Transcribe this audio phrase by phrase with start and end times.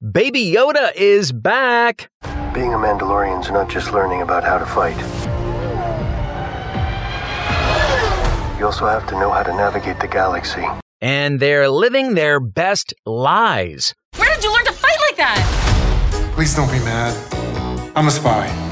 [0.00, 2.10] Baby Yoda is back.
[2.54, 4.96] Being a Mandalorian is not just learning about how to fight.
[8.58, 10.66] You also have to know how to navigate the galaxy.
[11.02, 13.94] And they're living their best lives.
[14.16, 16.32] Where did you learn to fight like that?
[16.34, 17.14] Please don't be mad.
[17.94, 18.69] I'm a spy.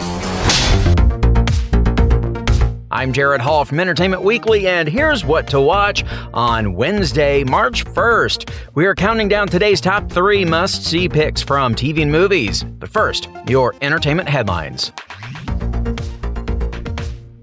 [2.99, 6.05] I'm Jared Hall from Entertainment Weekly, and here's what to watch
[6.35, 8.53] on Wednesday, March 1st.
[8.75, 12.65] We are counting down today's top three must see picks from TV and movies.
[12.65, 14.91] But first, your entertainment headlines.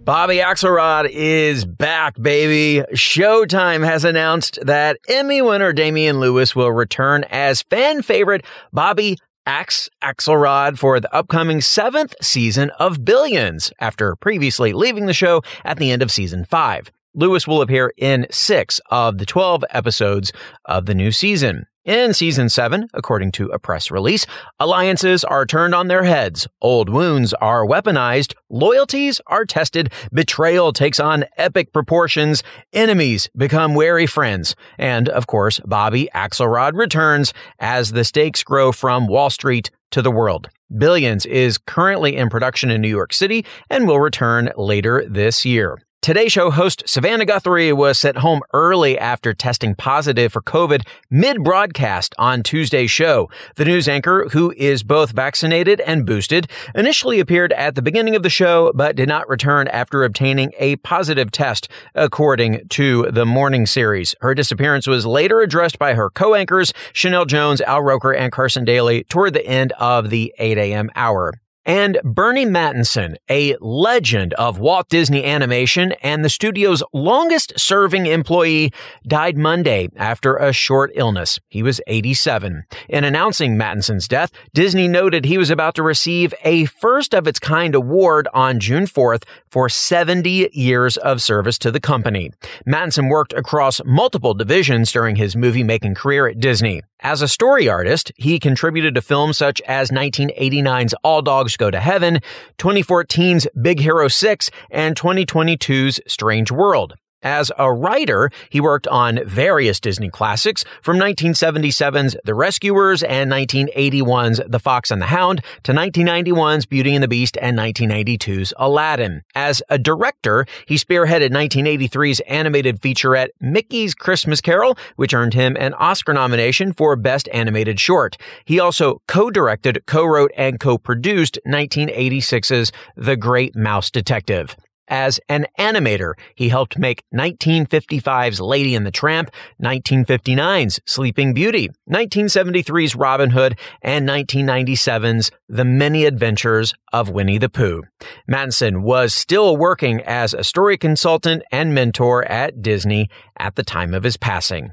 [0.03, 2.84] Bobby Axelrod is back, baby.
[2.93, 8.43] Showtime has announced that Emmy winner Damian Lewis will return as fan favorite
[8.73, 15.41] Bobby Axe Axelrod for the upcoming seventh season of Billions after previously leaving the show
[15.63, 16.91] at the end of season five.
[17.13, 20.34] Lewis will appear in six of the 12 episodes
[20.66, 21.68] of the new season.
[21.85, 24.26] In season 7, according to a press release,
[24.59, 30.99] alliances are turned on their heads, old wounds are weaponized, loyalties are tested, betrayal takes
[30.99, 32.41] on epic proportions,
[32.74, 39.05] enemies become wary friends, and of course, Bobby Axelrod returns as the stakes grow from
[39.05, 40.49] Wall Street to the world.
[40.76, 45.77] Billions is currently in production in New York City and will return later this year.
[46.05, 51.43] Today Show host Savannah Guthrie was sent home early after testing positive for COVID mid
[51.43, 53.27] broadcast on Tuesday's show.
[53.55, 58.21] The news anchor, who is both vaccinated and boosted, initially appeared at the beginning of
[58.21, 63.65] the show, but did not return after obtaining a positive test, according to the morning
[63.65, 64.13] series.
[64.22, 69.06] Her disappearance was later addressed by her co-anchors, Sheinelle Jones, Al Roker, and Carson Daly
[69.06, 70.91] toward the end of the 8 a.m.
[70.95, 71.34] hour.
[71.66, 78.72] And Burny Mattinson, a legend of Walt Disney Animation and the studio's longest serving employee,
[79.08, 81.40] died Monday after a short illness.
[81.50, 82.66] He was 87.
[82.88, 87.40] In announcing Mattinson's death, Disney noted he was about to receive a first of its
[87.40, 92.30] kind award on June 4th for 70 years of service to the company.
[92.68, 96.84] Mattinson worked across multiple divisions during his movie making career at Disney.
[97.01, 101.79] As a story artist, he contributed to films such as 1989's All Dogs Go to
[101.79, 102.22] Heaven,
[102.57, 106.95] 2014's Big Hero 6, and 2022's Strange World.
[107.25, 114.41] As a writer, he worked on various Disney classics from 1977's The Rescuers and 1981's
[114.46, 119.24] The Fox and the Hound to 1991's Beauty and the Beast and 1992's Aladdin.
[119.34, 125.74] As a director, he spearheaded 1983's animated featurette Mickey's Christmas Carol, which earned him an
[125.74, 128.18] Oscar nomination for Best Animated Short.
[128.46, 134.56] He also co-directed, co-wrote, and co-produced 1986's The Great Mouse Detective.
[134.88, 139.31] As an animator, he helped make 1955's Lady and the Tramp,
[139.62, 147.84] 1959's Sleeping Beauty, 1973's Robin Hood, and 1997's The Many Adventures of Winnie the Pooh.
[148.29, 153.94] Mattinson was still working as a story consultant and mentor at Disney at the time
[153.94, 154.72] of his passing.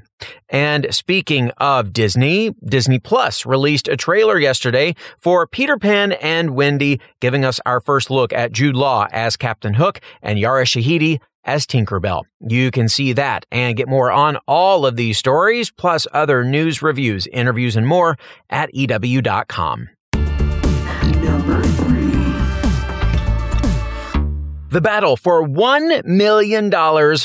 [0.49, 6.99] And speaking of Disney, Disney Plus released a trailer yesterday for Peter Pan and Wendy,
[7.19, 11.67] giving us our first look at Jude Law as Captain Hook and Yara Shahidi as
[11.67, 12.23] Tinkerbell.
[12.39, 16.81] You can see that and get more on all of these stories, plus other news,
[16.81, 18.17] reviews, interviews, and more
[18.49, 19.89] at EW.com.
[21.21, 21.92] Number.
[24.73, 26.71] The battle for $1 million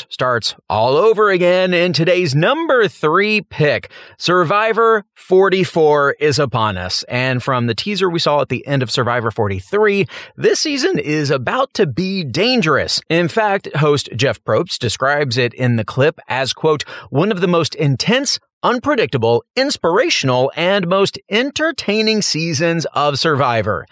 [0.07, 3.89] starts all over again in today's number three pick.
[4.19, 7.01] Survivor 44 is upon us.
[7.09, 10.05] And from the teaser we saw at the end of Survivor 43,
[10.37, 13.01] this season is about to be dangerous.
[13.09, 17.47] In fact, host Jeff Probst describes it in the clip as, quote, one of the
[17.47, 23.87] most intense, unpredictable, inspirational, and most entertaining seasons of Survivor.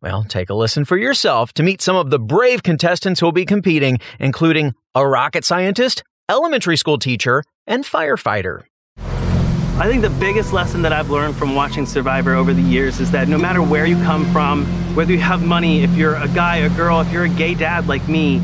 [0.00, 3.32] Well, take a listen for yourself to meet some of the brave contestants who will
[3.32, 8.62] be competing, including a rocket scientist, elementary school teacher, and firefighter.
[8.96, 13.10] I think the biggest lesson that I've learned from watching Survivor over the years is
[13.10, 16.58] that no matter where you come from, whether you have money, if you're a guy,
[16.58, 18.40] a girl, if you're a gay dad like me,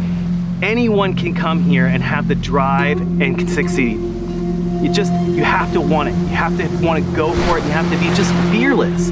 [0.61, 4.01] anyone can come here and have the drive and can succeed.
[4.83, 6.13] You just, you have to want it.
[6.13, 7.65] You have to want to go for it.
[7.65, 9.11] You have to be just fearless.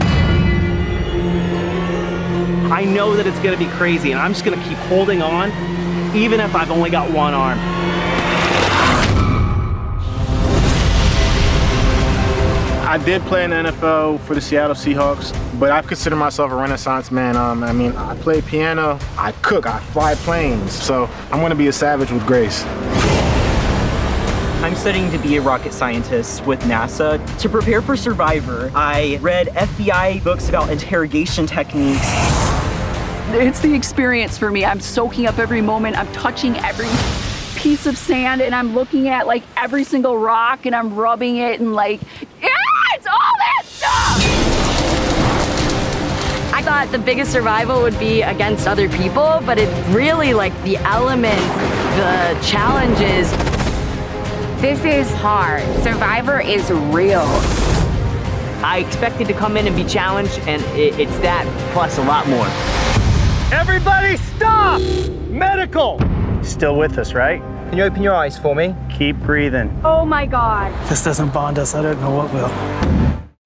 [2.73, 5.51] I know that it's gonna be crazy and I'm just gonna keep holding on,
[6.17, 7.59] even if I've only got one arm.
[12.89, 16.55] I did play in the NFL for the Seattle Seahawks, but I consider myself a
[16.55, 17.37] renaissance man.
[17.37, 21.67] Um, I mean, I play piano, I cook, I fly planes, so I'm gonna be
[21.67, 22.65] a savage with grace.
[24.63, 27.21] I'm studying to be a rocket scientist with NASA.
[27.41, 32.42] To prepare for Survivor, I read FBI books about interrogation techniques.
[33.35, 34.63] It's the experience for me.
[34.63, 35.97] I'm soaking up every moment.
[35.97, 36.91] I'm touching every
[37.57, 41.59] piece of sand and I'm looking at like every single rock and I'm rubbing it
[41.59, 42.03] and like,
[42.43, 42.49] yeah,
[42.95, 44.19] it's all that stuff.
[46.55, 50.77] I thought the biggest survival would be against other people, but it's really like the
[50.77, 51.43] elements,
[51.97, 53.31] the challenges.
[54.61, 55.63] This is hard.
[55.83, 57.25] Survivor is real.
[58.63, 62.92] I expected to come in and be challenged, and it's that plus a lot more.
[63.53, 64.81] Everybody stop!
[65.29, 66.01] Medical!
[66.43, 67.39] Still with us, right?
[67.69, 68.75] Can you open your eyes for me?
[68.91, 69.79] Keep breathing.
[69.85, 70.73] Oh my God.
[70.89, 71.75] This doesn't bond us.
[71.75, 72.51] I don't know what will.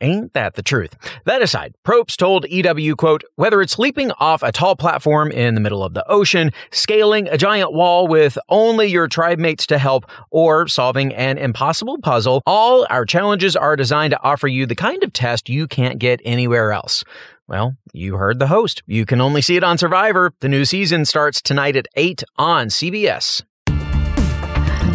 [0.00, 0.94] Ain't that the truth?
[1.24, 5.60] That aside, Probst told EW, quote, whether it's leaping off a tall platform in the
[5.60, 10.04] middle of the ocean, scaling a giant wall with only your tribe mates to help,
[10.30, 15.02] or solving an impossible puzzle, all our challenges are designed to offer you the kind
[15.02, 17.02] of test you can't get anywhere else.
[17.48, 18.82] Well, you heard the host.
[18.86, 20.32] You can only see it on Survivor.
[20.40, 23.44] The new season starts tonight at 8 on CBS.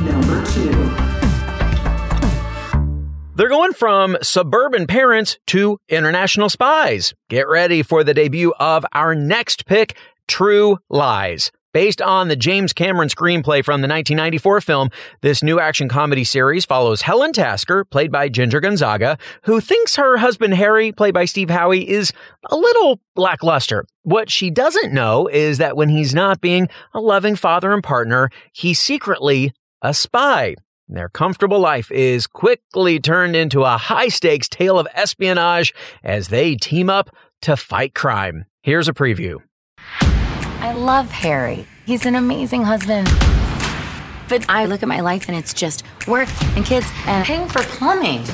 [0.03, 0.91] Number two.
[3.35, 7.13] They're going from suburban parents to international spies.
[7.29, 11.51] Get ready for the debut of our next pick, True Lies.
[11.73, 14.89] Based on the James Cameron screenplay from the 1994 film,
[15.21, 20.17] this new action comedy series follows Helen Tasker, played by Ginger Gonzaga, who thinks her
[20.17, 22.11] husband Harry, played by Steve Howey, is
[22.49, 23.85] a little lackluster.
[24.03, 28.29] What she doesn't know is that when he's not being a loving father and partner,
[28.51, 30.55] he's secretly a spy.
[30.89, 36.55] Their comfortable life is quickly turned into a high stakes tale of espionage as they
[36.55, 38.43] team up to fight crime.
[38.61, 39.37] Here's a preview.
[40.61, 41.65] I love Harry.
[41.87, 43.07] He's an amazing husband.
[44.29, 47.63] But I look at my life and it's just work and kids and paying for
[47.63, 48.19] plumbing.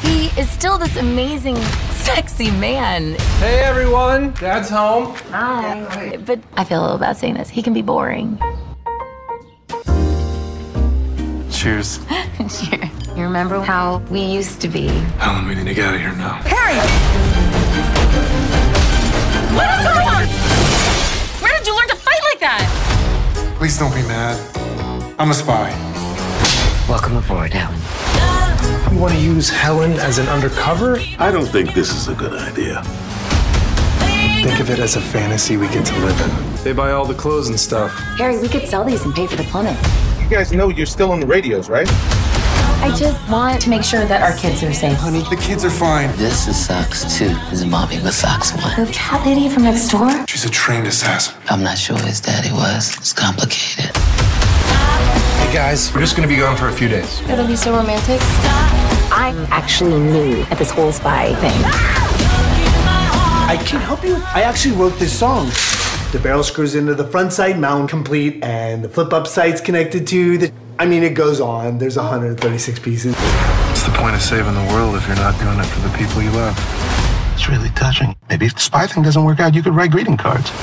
[0.00, 1.56] he is still this amazing,
[1.90, 3.16] sexy man.
[3.38, 5.14] Hey everyone, Dad's home.
[5.30, 6.16] Hi.
[6.16, 7.50] But I feel a little bad saying this.
[7.50, 8.38] He can be boring.
[11.52, 12.00] Cheers.
[12.48, 12.80] sure.
[13.14, 14.86] You remember how we used to be?
[15.18, 16.40] Helen, we need to get out of here now.
[16.46, 17.49] Harry!
[19.60, 20.26] What is going on?
[21.42, 23.54] Where did you learn to fight like that?
[23.58, 24.36] Please don't be mad.
[25.18, 25.68] I'm a spy.
[26.88, 27.78] Welcome aboard, Helen.
[28.90, 30.98] You want to use Helen as an undercover?
[31.18, 32.82] I don't think this is a good idea.
[34.42, 36.64] Think of it as a fantasy we get to live in.
[36.64, 37.92] They buy all the clothes and stuff.
[38.16, 39.76] Harry, we could sell these and pay for the plumbing.
[40.22, 41.86] You guys know you're still on the radios, right?
[42.82, 44.96] I just want to make sure that our kids are safe.
[44.96, 46.08] Honey, the kids are fine.
[46.16, 47.26] This is Socks 2.
[47.28, 48.86] This is Mommy with Socks 1.
[48.86, 50.08] The cat lady from next door?
[50.26, 51.34] She's a trained assassin.
[51.50, 52.96] I'm not sure his daddy was.
[52.96, 53.94] It's complicated.
[53.94, 57.20] Hey guys, we're just gonna be gone for a few days.
[57.28, 58.18] It'll be so romantic.
[59.12, 61.62] I'm actually new at this whole spy thing.
[63.46, 64.16] I can't help you.
[64.34, 65.48] I actually wrote this song.
[66.12, 70.06] The barrel screws into the front sight mount complete, and the flip up sight's connected
[70.06, 70.52] to the.
[70.80, 71.76] I mean, it goes on.
[71.76, 73.14] There's 136 pieces.
[73.14, 76.22] What's the point of saving the world if you're not doing it for the people
[76.22, 76.56] you love?
[77.34, 78.16] It's really touching.
[78.30, 80.50] Maybe if the spy thing doesn't work out, you could write greeting cards.
[80.50, 80.56] Give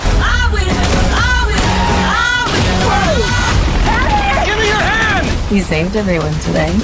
[4.58, 5.56] me your hand!
[5.56, 6.76] You saved everyone today.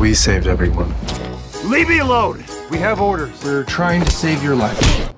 [0.00, 0.92] We saved everyone.
[1.70, 2.42] Leave me alone.
[2.68, 3.44] We have orders.
[3.44, 5.14] We're trying to save your life.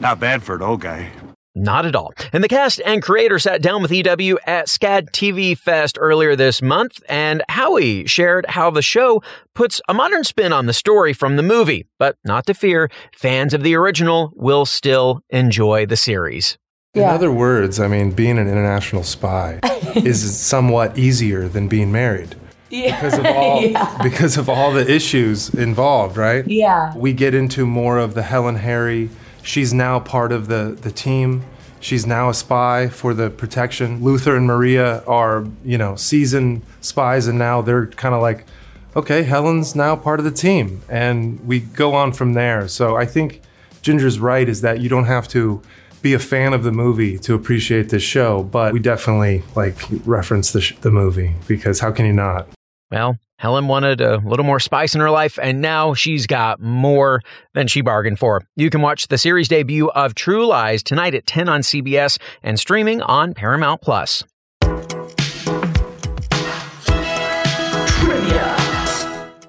[0.00, 1.12] Not bad for an old guy.
[1.54, 2.12] Not at all.
[2.32, 6.62] And the cast and creator sat down with EW at SCAD TV Fest earlier this
[6.62, 9.22] month, and Howey shared how the show
[9.54, 11.86] puts a modern spin on the story from the movie.
[11.98, 16.56] But not to fear, fans of the original will still enjoy the series.
[16.94, 19.60] In other words, I mean, being an international spy
[19.96, 22.34] is somewhat easier than being married.
[22.70, 23.98] Because of all Yeah.
[24.02, 26.46] because of all the issues involved, right?
[26.48, 26.96] Yeah.
[26.96, 29.10] We get into more of the Helen Harry.
[29.42, 31.44] She's now part of the, the team.
[31.80, 34.02] She's now a spy for the protection.
[34.02, 38.46] Luther and Maria are, you know, seasoned spies, and now they're kind of like,
[38.94, 40.82] okay, Helen's now part of the team.
[40.88, 42.68] And we go on from there.
[42.68, 43.42] So I think
[43.82, 45.60] Ginger's right is that you don't have to
[46.02, 50.52] be a fan of the movie to appreciate this show, but we definitely like reference
[50.52, 52.48] the, sh- the movie because how can you not?
[52.90, 57.20] Well, Helen wanted a little more spice in her life, and now she's got more
[57.54, 58.46] than she bargained for.
[58.54, 62.56] You can watch the series debut of True Lies tonight at 10 on CBS and
[62.56, 64.22] streaming on Paramount Plus.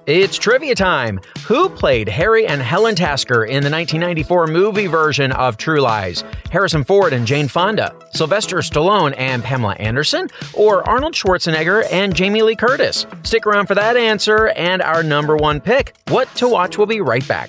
[0.06, 1.18] It's trivia time.
[1.46, 6.22] Who played Harry and Helen Tasker in the 1994 movie version of True Lies?
[6.50, 12.42] Harrison Ford and Jane Fonda, Sylvester Stallone and Pamela Anderson, or Arnold Schwarzenegger and Jamie
[12.42, 13.06] Lee Curtis?
[13.22, 15.94] Stick around for that answer and our number one pick.
[16.08, 17.48] What to watch will be right back.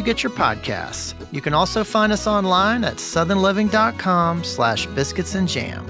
[0.01, 1.13] get your podcasts.
[1.31, 5.85] You can also find us online at southernliving.com slash biscuits and jam.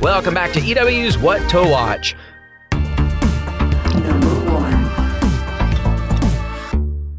[0.00, 2.14] Welcome back to EW's What to Watch.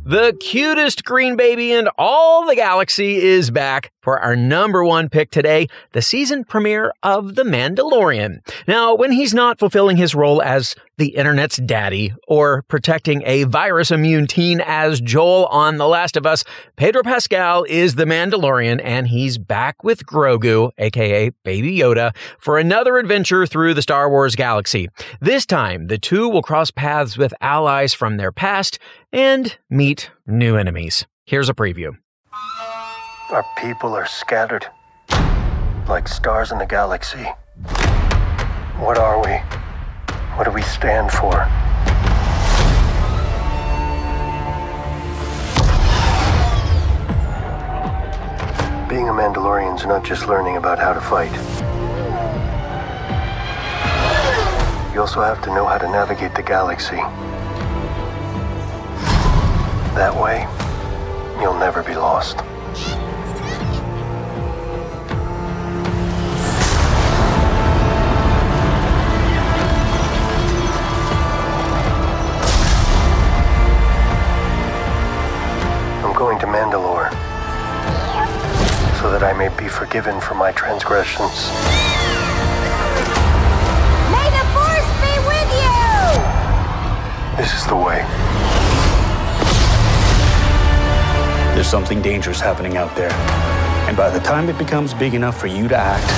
[0.05, 5.31] The cutest green baby in all the galaxy is back for our number one pick
[5.31, 8.39] today, the season premiere of The Mandalorian.
[8.65, 13.91] Now, when he's not fulfilling his role as the internet's daddy or protecting a virus
[13.91, 16.45] immune teen as Joel on The Last of Us,
[16.77, 22.95] Pedro Pascal is the Mandalorian and he's back with Grogu, aka Baby Yoda, for another
[22.99, 24.87] adventure through the Star Wars galaxy.
[25.19, 28.79] This time, the two will cross paths with allies from their past
[29.11, 31.05] and meet new enemies.
[31.25, 31.97] Here's a preview.
[33.29, 34.65] Our people are scattered
[35.89, 37.25] like stars in the galaxy.
[38.79, 39.33] What are we?
[40.37, 41.31] What do we stand for?
[48.87, 51.33] Being a Mandalorian's not just learning about how to fight.
[54.93, 56.95] You also have to know how to navigate the galaxy.
[59.95, 60.47] That way,
[61.41, 62.37] you'll never be lost.
[79.87, 81.47] Forgiven for my transgressions.
[84.11, 85.87] May the Force be with you!
[87.37, 88.03] This is the way.
[91.55, 93.13] There's something dangerous happening out there.
[93.87, 96.11] And by the time it becomes big enough for you to act,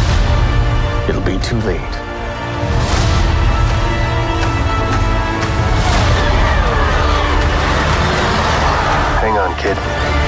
[1.07, 1.79] it'll be too late.
[9.21, 10.18] Hang on, kid.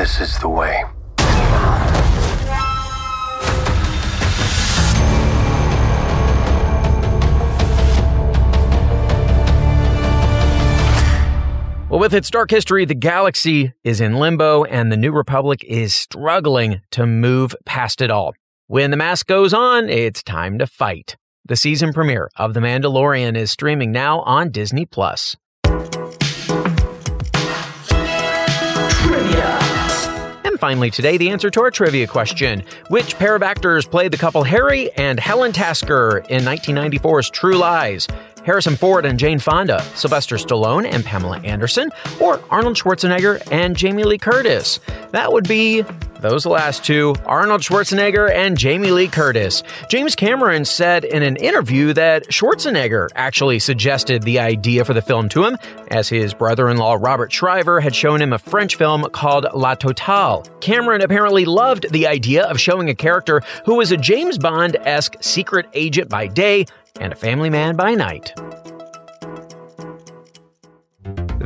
[0.00, 0.82] This is the way.
[11.90, 15.92] Well, with its dark history, the galaxy is in limbo and the New Republic is
[15.92, 18.32] struggling to move past it all.
[18.68, 21.18] When the mask goes on, it's time to fight.
[21.44, 25.36] The season premiere of The Mandalorian is streaming now on Disney Plus.
[30.60, 34.44] Finally, today, the answer to our trivia question Which pair of actors played the couple
[34.44, 38.06] Harry and Helen Tasker in 1994's True Lies?
[38.44, 44.04] Harrison Ford and Jane Fonda, Sylvester Stallone and Pamela Anderson, or Arnold Schwarzenegger and Jamie
[44.04, 44.80] Lee Curtis?
[45.12, 45.84] That would be
[46.20, 49.62] those last two, Arnold Schwarzenegger and Jamie Lee Curtis.
[49.88, 55.28] James Cameron said in an interview that Schwarzenegger actually suggested the idea for the film
[55.30, 55.56] to him,
[55.88, 59.74] as his brother in law Robert Shriver had shown him a French film called La
[59.74, 60.44] Totale.
[60.60, 65.16] Cameron apparently loved the idea of showing a character who was a James Bond esque
[65.20, 66.66] secret agent by day
[66.98, 68.32] and a family man by night.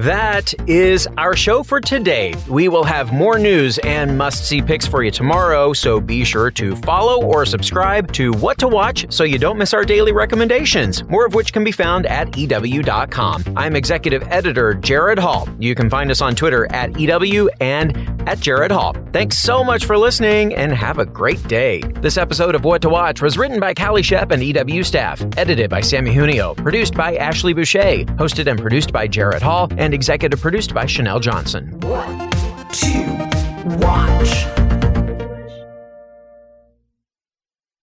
[0.05, 2.35] That is our show for today.
[2.49, 6.51] We will have more news and must see picks for you tomorrow, so be sure
[6.51, 11.05] to follow or subscribe to What to Watch so you don't miss our daily recommendations,
[11.05, 13.45] more of which can be found at EW.com.
[13.57, 15.49] I'm executive editor Jared Hall.
[15.61, 18.95] You can find us on Twitter at EW and at Jared Hall.
[19.13, 21.81] Thanks so much for listening and have a great day.
[21.81, 25.71] This episode of What to Watch was written by Callie Shep and EW staff, edited
[25.71, 30.41] by Sammy Junio, produced by Ashley Boucher, hosted and produced by Jared Hall, and executive
[30.41, 31.69] produced by Chanel Johnson.
[31.81, 34.64] What to watch?